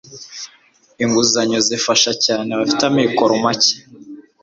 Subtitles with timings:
[1.03, 3.73] inguzanyo zifasha cyane abafite amikoro make.